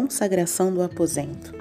[0.00, 1.52] Consagração do aposento.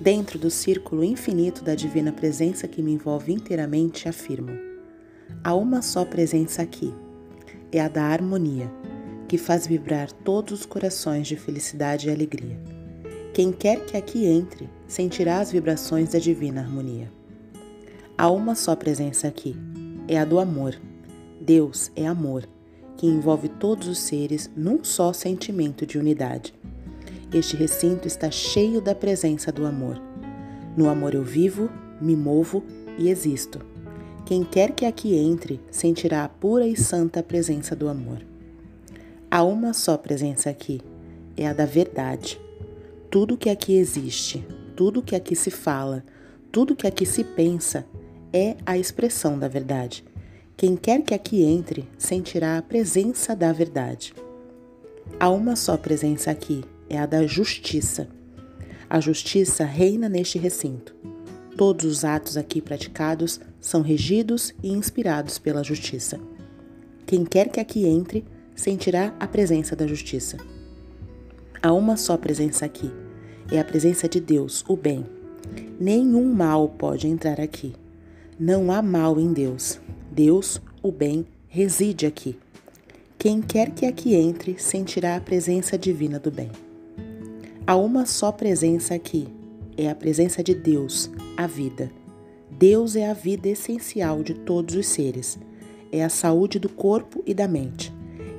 [0.00, 4.56] Dentro do círculo infinito da divina presença que me envolve inteiramente, afirmo:
[5.42, 6.94] há uma só presença aqui,
[7.72, 8.70] é a da harmonia,
[9.26, 12.60] que faz vibrar todos os corações de felicidade e alegria.
[13.34, 17.12] Quem quer que aqui entre sentirá as vibrações da divina harmonia.
[18.16, 19.56] Há uma só presença aqui,
[20.06, 20.80] é a do amor.
[21.40, 22.48] Deus é amor,
[22.96, 26.55] que envolve todos os seres num só sentimento de unidade.
[27.32, 30.00] Este recinto está cheio da presença do amor.
[30.76, 31.68] No amor eu vivo,
[32.00, 32.62] me movo
[32.98, 33.60] e existo.
[34.24, 38.18] Quem quer que aqui entre sentirá a pura e santa presença do amor.
[39.30, 40.80] Há uma só presença aqui,
[41.36, 42.40] é a da verdade.
[43.10, 46.04] Tudo que aqui existe, tudo que aqui se fala,
[46.52, 47.84] tudo que aqui se pensa
[48.32, 50.04] é a expressão da verdade.
[50.56, 54.14] Quem quer que aqui entre sentirá a presença da verdade.
[55.20, 58.08] Há uma só presença aqui, é a da justiça.
[58.88, 60.94] A justiça reina neste recinto.
[61.56, 66.20] Todos os atos aqui praticados são regidos e inspirados pela justiça.
[67.06, 70.36] Quem quer que aqui entre sentirá a presença da justiça.
[71.62, 72.90] Há uma só presença aqui,
[73.50, 75.04] é a presença de Deus, o bem.
[75.78, 77.74] Nenhum mal pode entrar aqui.
[78.38, 79.80] Não há mal em Deus.
[80.10, 82.38] Deus, o bem, reside aqui.
[83.18, 86.50] Quem quer que aqui entre sentirá a presença divina do bem.
[87.68, 89.26] Há uma só presença aqui,
[89.76, 91.90] é a presença de Deus, a vida.
[92.48, 95.36] Deus é a vida essencial de todos os seres,
[95.90, 97.92] é a saúde do corpo e da mente.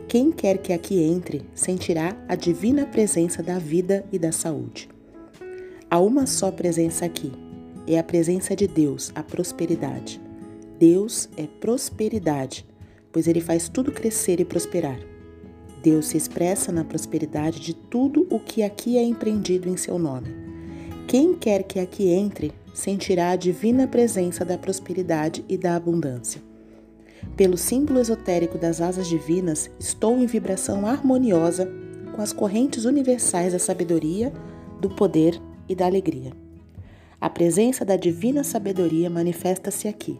[0.07, 4.87] Quem quer que aqui entre sentirá a divina presença da vida e da saúde.
[5.91, 7.33] Há uma só presença aqui,
[7.85, 10.21] é a presença de Deus, a prosperidade.
[10.79, 12.65] Deus é prosperidade,
[13.11, 15.16] pois Ele faz tudo crescer e prosperar.
[15.81, 20.27] Deus se expressa na prosperidade de tudo o que aqui é empreendido em seu nome.
[21.07, 26.41] Quem quer que aqui entre sentirá a divina presença da prosperidade e da abundância.
[27.35, 31.71] Pelo símbolo esotérico das asas divinas, estou em vibração harmoniosa
[32.15, 34.31] com as correntes universais da sabedoria,
[34.79, 36.31] do poder e da alegria.
[37.19, 40.19] A presença da divina sabedoria manifesta-se aqui.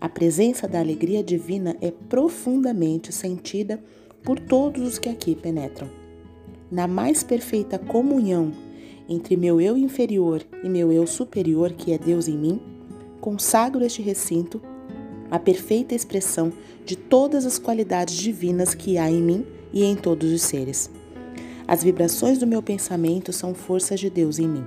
[0.00, 3.82] A presença da alegria divina é profundamente sentida
[4.22, 5.88] por todos os que aqui penetram.
[6.70, 8.52] Na mais perfeita comunhão
[9.08, 12.60] entre meu eu inferior e meu eu superior, que é Deus em mim,
[13.20, 14.60] consagro este recinto
[15.30, 16.52] a perfeita expressão
[16.84, 20.90] de todas as qualidades divinas que há em mim e em todos os seres.
[21.66, 24.64] As vibrações do meu pensamento são forças de Deus em mim,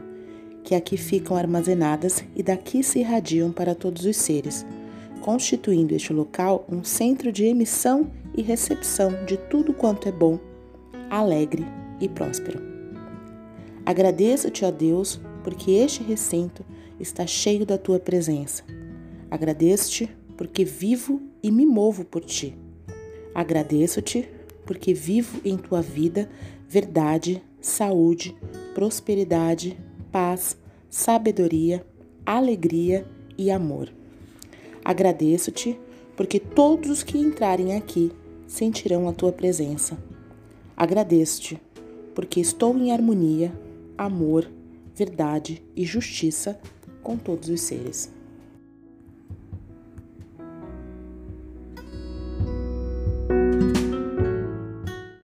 [0.63, 4.66] que aqui ficam armazenadas e daqui se irradiam para todos os seres,
[5.22, 10.40] constituindo este local um centro de emissão e recepção de tudo quanto é bom,
[11.09, 11.66] alegre
[12.00, 12.62] e próspero.
[13.85, 16.66] Agradeço-te, ó Deus, porque este recinto
[17.00, 18.63] está cheio da tua presença.
[19.29, 22.57] Agradeço-te porque vivo e me movo por ti.
[23.34, 24.28] Agradeço-te
[24.66, 26.29] porque vivo em tua vida
[26.67, 28.35] verdade, saúde,
[28.73, 29.78] prosperidade,
[30.12, 30.57] paz,
[30.90, 31.85] sabedoria,
[32.25, 33.06] alegria
[33.38, 33.91] e amor.
[34.84, 35.79] Agradeço-te
[36.16, 38.12] porque todos os que entrarem aqui
[38.47, 39.97] sentirão a tua presença.
[40.75, 41.61] Agradeço-te,
[42.13, 43.53] porque estou em harmonia,
[43.97, 44.50] amor,
[44.94, 46.59] verdade e justiça
[47.01, 48.11] com todos os seres.